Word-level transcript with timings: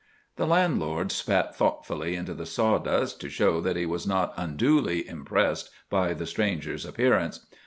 The 0.35 0.47
landlord 0.47 1.11
spat 1.11 1.55
thoughtfully 1.55 2.15
into 2.15 2.33
the 2.33 2.47
sawdust, 2.47 3.21
to 3.21 3.29
show 3.29 3.61
that 3.61 3.75
he 3.75 3.85
was 3.85 4.07
not 4.07 4.33
unduly 4.35 5.07
impressed 5.07 5.69
by 5.91 6.15
the 6.15 6.25
stranger's 6.25 6.87
appearance. 6.87 7.45